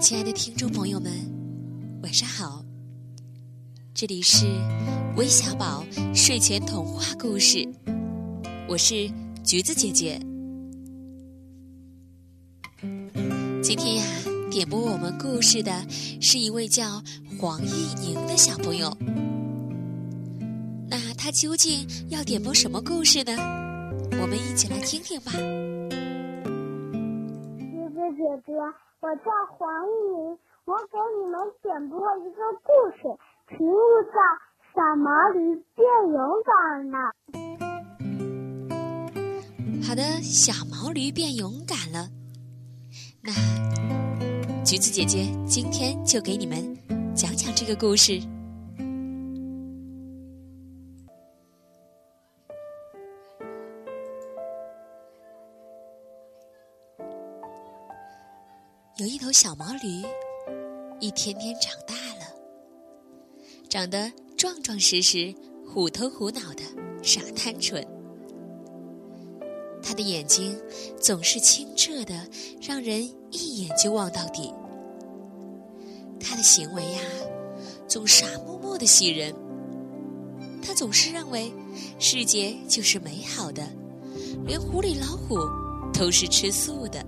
[0.00, 1.12] 亲爱的听众朋友们，
[2.02, 2.64] 晚上好！
[3.92, 4.46] 这里是
[5.14, 5.84] 微小宝
[6.14, 7.68] 睡前童话故事，
[8.66, 9.10] 我是
[9.44, 10.18] 橘子姐姐。
[13.62, 14.04] 今天呀，
[14.50, 15.86] 点播我们故事的
[16.18, 17.02] 是一位叫
[17.38, 18.96] 黄艺宁的小朋友。
[20.88, 23.36] 那他究竟要点播什么故事呢？
[24.12, 25.30] 我们一起来听听吧。
[28.30, 28.52] 姐姐，
[29.00, 33.02] 我叫黄艺宁，我给你们点播一个故事，
[33.48, 34.12] 题目叫
[34.72, 36.16] 《小毛驴变勇
[36.46, 37.10] 敢了》。
[39.84, 42.08] 好的，小毛驴变勇敢了。
[43.20, 43.32] 那
[44.64, 46.56] 橘子姐姐今天就给你们
[47.16, 48.20] 讲讲这个故事。
[59.00, 60.04] 有一头小毛驴，
[61.00, 62.36] 一天天长大了，
[63.66, 65.34] 长得壮壮实实、
[65.66, 66.62] 虎头虎脑的，
[67.02, 67.82] 傻贪蠢。
[69.82, 70.54] 他的眼睛
[71.00, 72.28] 总是清澈的，
[72.60, 74.52] 让人一眼就望到底。
[76.20, 77.00] 他的行为呀，
[77.88, 79.34] 总傻默默的喜人。
[80.62, 81.50] 他总是认为
[81.98, 83.66] 世界就是美好的，
[84.44, 85.38] 连狐狸老虎
[85.90, 87.02] 都是吃素的。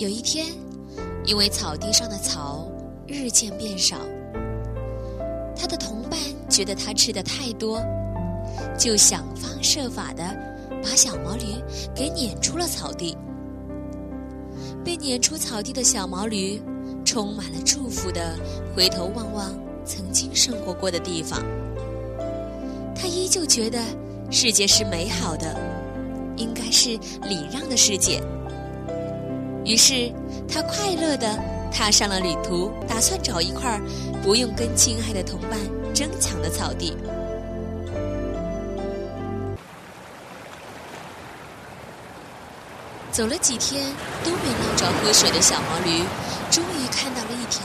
[0.00, 0.46] 有一天，
[1.26, 2.66] 因为草地上的草
[3.06, 3.98] 日渐变少，
[5.54, 7.78] 他的同伴觉得他吃的太多，
[8.78, 10.24] 就想方设法的
[10.82, 11.44] 把小毛驴
[11.94, 13.14] 给撵出了草地。
[14.82, 16.58] 被撵出草地的小毛驴，
[17.04, 18.38] 充满了祝福的
[18.74, 19.52] 回头望望
[19.84, 21.42] 曾经生活过的地方。
[22.94, 23.78] 他依旧觉得
[24.30, 25.54] 世界是美好的，
[26.38, 26.88] 应该是
[27.28, 28.18] 礼让的世界。
[29.64, 30.12] 于是，
[30.48, 31.38] 他快乐地
[31.70, 33.80] 踏上了旅途，打算找一块
[34.22, 35.58] 不用跟亲爱的同伴
[35.94, 36.96] 争抢的草地。
[43.12, 43.92] 走了几天
[44.24, 46.02] 都没捞着喝水的小毛驴，
[46.50, 47.60] 终于看到了一条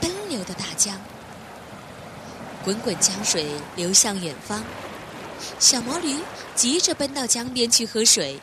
[0.00, 0.94] 奔流的大江。
[2.64, 4.62] 滚滚江水流向远方，
[5.58, 6.16] 小毛驴
[6.54, 8.38] 急着奔到江边去喝水。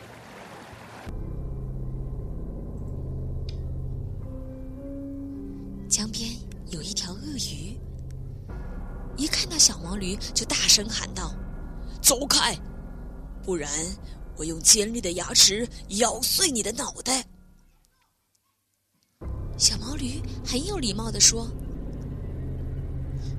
[10.00, 11.32] 驴就大声喊道
[12.02, 12.58] ：“走开，
[13.44, 13.70] 不然
[14.36, 17.24] 我用尖利的牙齿咬碎你的脑袋！”
[19.56, 21.46] 小毛驴很有礼貌地说：“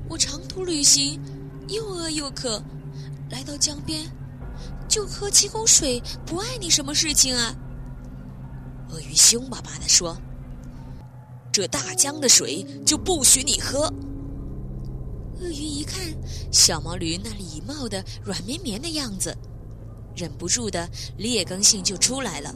[0.08, 1.20] 我长途旅行，
[1.68, 2.64] 又饿又渴，
[3.30, 4.10] 来到江边
[4.88, 7.54] 就喝几口水，不碍你什么事情啊？”
[8.92, 10.16] 鳄鱼凶巴巴地说。
[11.54, 13.92] 这大江的水就不许你喝。
[15.42, 16.00] 鳄鱼一看
[16.52, 19.36] 小毛驴那礼貌的软绵绵的样子，
[20.16, 20.88] 忍不住的
[21.18, 22.56] 劣根性就出来了，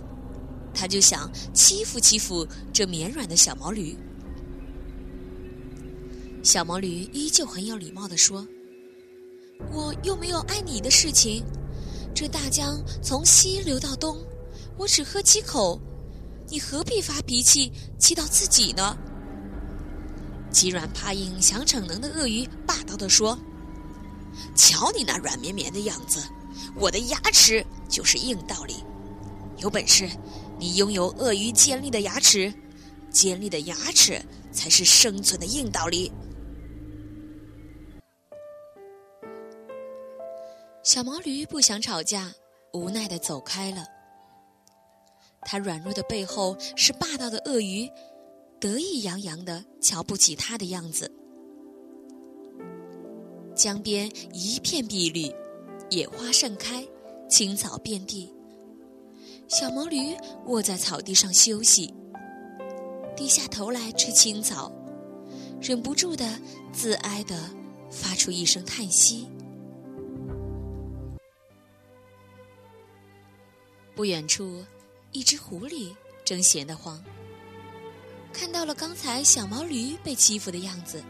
[0.74, 3.98] 他就想欺负欺负这绵软的小毛驴。
[6.44, 8.48] 小毛驴依旧很有礼貌的说
[9.74, 11.44] ：“我又没有碍你的事情，
[12.14, 14.16] 这大江从西流到东，
[14.78, 15.82] 我只喝几口。”
[16.48, 18.96] 你何必发脾气，气到自己呢？
[20.56, 23.38] 欺软怕硬、想逞能的鳄鱼霸道地说
[24.56, 26.24] ：“瞧你那软绵绵的样子，
[26.78, 28.82] 我的牙齿就是硬道理。
[29.58, 30.10] 有本事，
[30.58, 32.54] 你拥有鳄鱼尖利的牙齿，
[33.12, 34.24] 尖利的牙齿
[34.54, 36.10] 才是生存的硬道理。”
[40.84, 42.32] 小毛驴不想吵架，
[42.72, 43.86] 无奈的走开了。
[45.42, 47.92] 他软弱的背后是霸道的鳄鱼，
[48.66, 51.12] 得意洋洋的瞧不起他的样子。
[53.54, 55.32] 江边一片碧绿，
[55.92, 56.84] 野花盛开，
[57.30, 58.34] 青草遍地。
[59.48, 60.18] 小毛驴
[60.48, 61.94] 卧在草地上休息，
[63.16, 64.72] 低下头来吃青草，
[65.62, 66.28] 忍不住的
[66.74, 67.48] 自哀的
[67.92, 69.28] 发出一声叹息。
[73.96, 74.66] 不远处。
[75.12, 75.96] 一只狐狸
[76.26, 77.02] 正闲得慌，
[78.38, 81.02] 看到了刚才小毛驴被欺负的样子，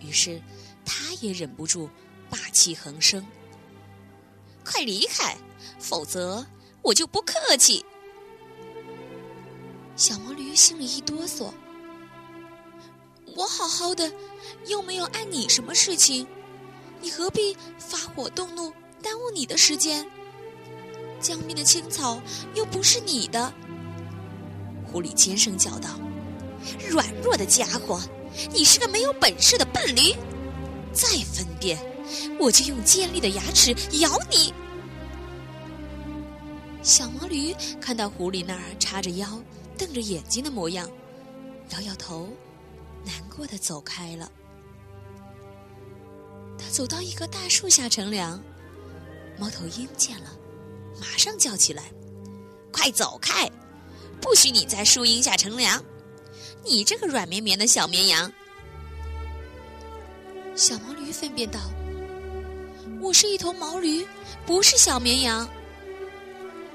[0.00, 0.42] 于是
[0.84, 1.88] 他也忍不住
[2.28, 3.24] 霸气横生
[4.66, 5.36] ：“快离开，
[5.78, 6.44] 否则
[6.82, 7.84] 我就不客气！”
[9.94, 11.52] 小毛驴心里一哆嗦
[13.36, 14.12] ：“我好好的，
[14.66, 16.26] 又没有碍你什么事情，
[17.00, 20.04] 你何必发火动怒，耽误你的时间？”
[21.20, 22.20] 江边的青草
[22.54, 23.52] 又不是你的。
[24.86, 25.98] 狐狸尖声叫道
[26.88, 28.00] ：“软弱的家伙，
[28.52, 30.14] 你是个没有本事的笨驴！
[30.92, 31.78] 再分辨，
[32.38, 34.52] 我就用尖利的牙齿咬你！”
[36.82, 39.42] 小毛驴看到狐狸那儿叉着腰、
[39.76, 40.88] 瞪着眼睛的模样，
[41.70, 42.28] 摇摇头，
[43.04, 44.30] 难过的走开了。
[46.58, 48.42] 他走到一棵大树下乘凉，
[49.38, 50.32] 猫头鹰见了，
[51.00, 51.84] 马上叫起来
[52.72, 53.50] ：“快走开！
[54.20, 55.84] 不许你在树荫下乘凉！
[56.64, 58.30] 你这个软绵绵的小绵羊！”
[60.54, 61.60] 小毛驴分辨道
[63.00, 64.06] ：“我是一头毛驴，
[64.44, 65.48] 不是小绵羊。”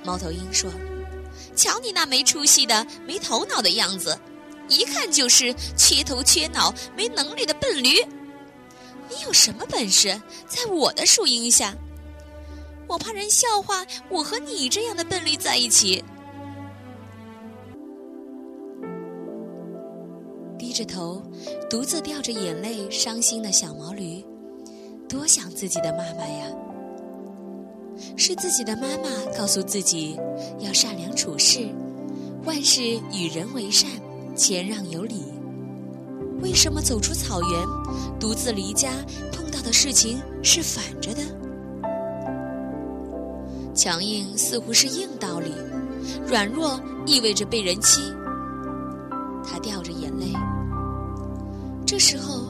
[0.06, 0.72] 猫头鹰说
[1.56, 4.18] ：“瞧你那没出息的、没头脑的样子，
[4.70, 7.96] 一看就是缺头缺脑、没能力的笨驴。
[9.10, 10.10] 你有什么本事
[10.48, 11.76] 在我的树荫下？
[12.88, 16.02] 我怕人笑话我和你这样的笨驴在一起。”
[20.74, 21.22] 着头，
[21.70, 24.26] 独自掉着眼泪、伤心的小毛驴，
[25.08, 26.48] 多想自己的妈妈呀！
[28.18, 30.20] 是自己的妈妈告诉自己
[30.60, 31.70] 要善良处事，
[32.44, 32.82] 万事
[33.14, 33.88] 与人为善，
[34.36, 35.26] 谦让有礼。
[36.42, 38.90] 为什么走出草原，独自离家，
[39.32, 41.22] 碰到的事情是反着的？
[43.76, 45.54] 强硬似乎是硬道理，
[46.28, 48.02] 软弱意味着被人欺。
[49.46, 49.93] 他掉着。
[51.94, 52.48] 这时候，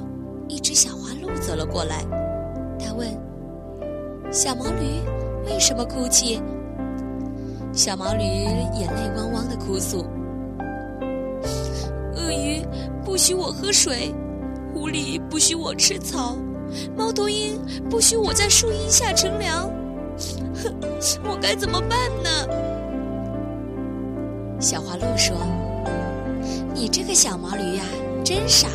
[0.47, 2.05] 一只小花鹿走了过来，
[2.79, 3.05] 它问
[4.31, 5.03] ：“小毛驴。”
[5.45, 6.41] 为什么哭泣？
[7.73, 10.05] 小毛驴眼泪汪汪的哭诉
[12.15, 12.65] ：“鳄鱼
[13.03, 14.15] 不许我喝水，
[14.73, 16.37] 狐狸不许我吃草，
[16.95, 17.59] 猫头鹰
[17.89, 19.69] 不许我在树荫下乘凉。
[20.63, 20.73] 哼，
[21.29, 22.47] 我该怎么办呢？”
[24.57, 25.35] 小花鹿说
[26.73, 27.83] ：“你这个小毛驴呀，
[28.23, 28.69] 真傻，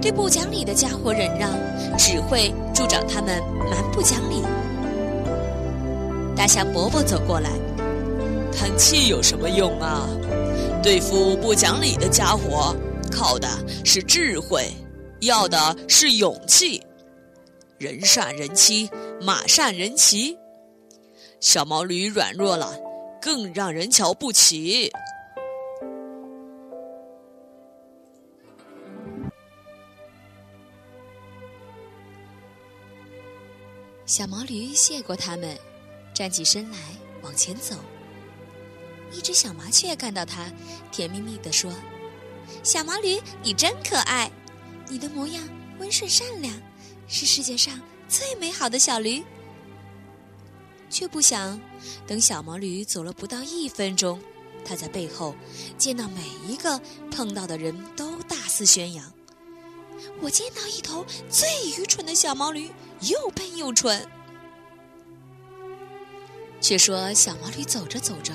[0.00, 1.50] 对不讲理的家伙忍让，
[1.98, 4.42] 只会助长他们蛮不讲理。”
[6.36, 7.50] 大象伯伯走过来，
[8.52, 10.08] 叹气有什么用啊？
[10.82, 12.74] 对付不讲理的家伙，
[13.10, 13.48] 靠的
[13.84, 14.70] 是智慧，
[15.20, 16.80] 要的是勇气。
[17.76, 18.88] 人善人欺，
[19.20, 20.38] 马善人骑。
[21.40, 22.72] 小毛驴软弱了，
[23.20, 24.92] 更让人瞧不起。
[34.08, 35.56] 小毛驴谢过他们。
[36.14, 36.78] 站起身来，
[37.22, 37.76] 往前走。
[39.12, 40.50] 一只小麻雀看到它，
[40.90, 41.70] 甜蜜蜜地说
[42.64, 44.30] ：“小毛驴，你真可爱，
[44.88, 45.46] 你的模样
[45.78, 46.58] 温顺善良，
[47.06, 49.22] 是世界上最美好的小驴。”
[50.88, 51.60] 却不想，
[52.06, 54.18] 等小毛驴走了不到一分钟，
[54.64, 55.36] 它在背后
[55.76, 59.12] 见到每一个碰到的人都大肆宣扬
[60.20, 61.46] ：“我见到一头最
[61.76, 64.06] 愚蠢的小毛驴，又笨又蠢。”
[66.60, 68.34] 却说小毛驴走着走着，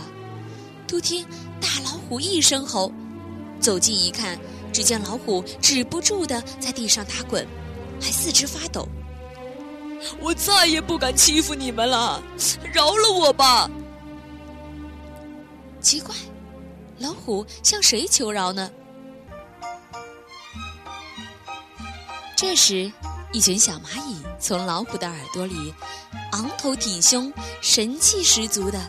[0.87, 1.25] 突听
[1.59, 2.91] 大老虎一声吼，
[3.59, 4.39] 走近一看，
[4.71, 7.45] 只见老虎止不住的在地上打滚，
[8.01, 8.87] 还四肢发抖。
[10.19, 12.23] 我再也不敢欺负你们了，
[12.73, 13.69] 饶了我吧！
[15.81, 16.15] 奇怪，
[16.99, 18.71] 老虎向谁求饶呢？
[22.37, 22.89] 这时。
[23.33, 25.73] 一群小蚂蚁从老虎的耳朵里
[26.33, 28.79] 昂头挺胸、神气十足的，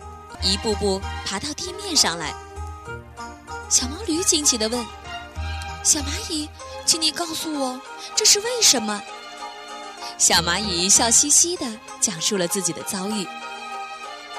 [0.42, 2.34] 一步步爬到地面上来。
[3.70, 4.84] 小毛驴惊奇地问
[5.82, 6.46] ：“小蚂蚁，
[6.84, 7.80] 请你告诉我，
[8.14, 9.02] 这是为什么？”
[10.18, 11.66] 小蚂蚁笑嘻嘻地
[11.98, 13.26] 讲述了自己的遭遇：“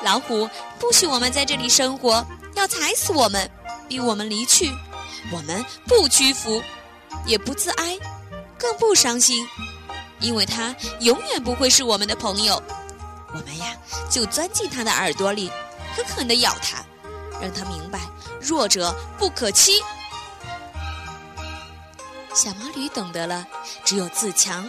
[0.03, 0.47] 老虎
[0.79, 3.49] 不许我们在这里生活，要踩死我们，
[3.89, 4.71] 逼我们离去。
[5.31, 6.61] 我们不屈服，
[7.25, 7.97] 也不自哀，
[8.59, 9.43] 更不伤心。”
[10.25, 12.61] 因为他永远不会是我们的朋友，
[13.27, 13.75] 我们呀
[14.09, 15.51] 就钻进他的耳朵里，
[15.95, 16.83] 狠狠地咬他，
[17.39, 17.99] 让他明白
[18.41, 19.73] 弱者不可欺。
[22.33, 23.45] 小毛驴懂得了，
[23.83, 24.67] 只有自强，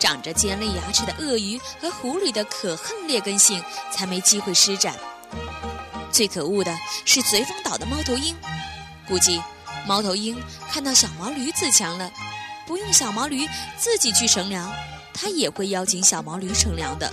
[0.00, 4.96] 长着尖利牙齿的鳄鱼和狐狸的可恨劣根性才没机会施展。
[6.10, 8.36] 最可恶的是随风岛的猫头鹰，
[9.06, 9.40] 估计
[9.86, 10.36] 猫头鹰
[10.68, 12.10] 看到小毛驴自强了。
[12.70, 14.72] 不用小毛驴自己去乘凉，
[15.12, 17.12] 他也会邀请小毛驴乘凉的。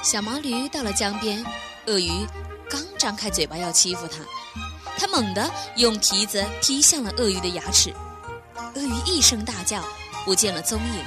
[0.00, 1.44] 小毛驴到了江边，
[1.88, 2.24] 鳄鱼
[2.70, 4.18] 刚张开嘴巴要欺负它，
[4.96, 7.92] 它猛地用蹄子踢向了鳄鱼的牙齿，
[8.76, 9.82] 鳄鱼一声大叫，
[10.24, 11.04] 不见了踪影。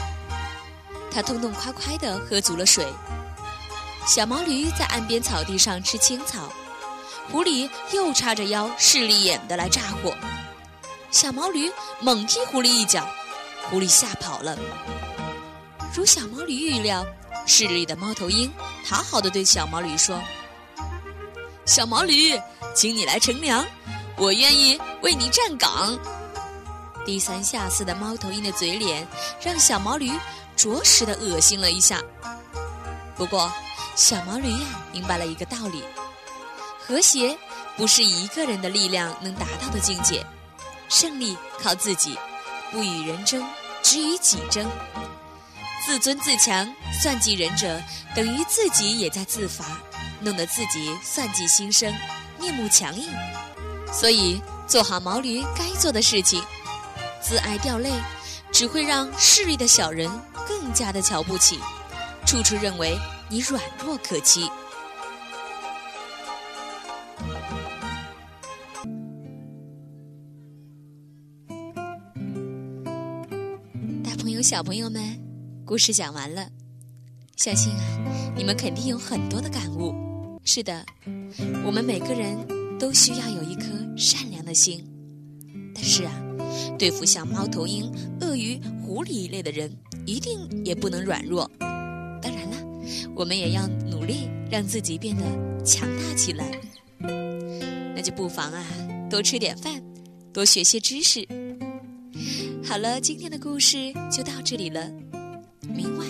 [1.10, 2.86] 它痛痛快快地喝足了水。
[4.06, 6.52] 小毛驴在岸边草地上吃青草，
[7.32, 10.14] 狐狸又叉着腰，势利眼的来炸火。
[11.12, 11.72] 小毛驴
[12.02, 13.08] 猛踢狐狸一脚，
[13.70, 14.58] 狐狸吓跑了。
[15.96, 17.06] 如小毛驴预料，
[17.48, 18.52] 势利的猫头鹰
[18.86, 20.22] 讨好的对小毛驴说
[21.66, 22.38] ：“小毛驴，
[22.76, 23.66] 请你来乘凉，
[24.18, 25.98] 我愿意为你站岗。”
[27.06, 29.08] 低三下四的猫头鹰的嘴脸
[29.42, 30.12] 让小毛驴
[30.56, 32.02] 着实的恶心了一下。
[33.16, 33.52] 不过，
[33.96, 35.84] 小毛驴呀明白了一个道理：
[36.92, 37.38] 和谐
[37.78, 40.22] 不是一个人的力量能达到的境界，
[40.90, 42.20] 胜利靠自己，
[42.70, 43.42] 不与人争，
[43.82, 44.70] 只与己争。
[45.86, 46.70] 自尊自强、
[47.02, 47.82] 算计人者，
[48.14, 49.80] 等于自己也在自罚，
[50.20, 51.96] 弄得自己算计心生，
[52.38, 53.10] 面目强硬。
[53.94, 56.44] 所以，做好毛驴该做的事情。
[57.22, 57.90] 自爱掉泪，
[58.52, 60.12] 只会让势利的小人
[60.46, 61.58] 更加的瞧不起，
[62.26, 64.52] 处处认为你软弱可欺。
[74.42, 75.02] 小朋友们，
[75.66, 76.50] 故事讲完了，
[77.38, 79.94] 相信啊，你们肯定有很多的感悟。
[80.44, 80.84] 是的，
[81.64, 82.36] 我们每个人
[82.80, 83.64] 都需要有一颗
[83.96, 84.84] 善良的心，
[85.76, 86.12] 但是啊。
[86.78, 89.72] 对付像猫头鹰、鳄鱼、狐狸一类的人，
[90.06, 91.50] 一定也不能软弱。
[91.60, 92.58] 当然了，
[93.16, 95.24] 我们也要努力让自己变得
[95.64, 96.52] 强大起来。
[97.96, 98.66] 那就不妨啊，
[99.10, 99.82] 多吃点饭，
[100.34, 101.26] 多学些知识。
[102.72, 104.90] 好了，今天的故事就到这里了。
[105.76, 106.08] 明晚，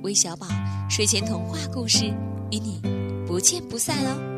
[0.00, 0.46] 微小宝
[0.88, 2.04] 睡前童话故事
[2.52, 2.80] 与你
[3.26, 4.29] 不见不散哦。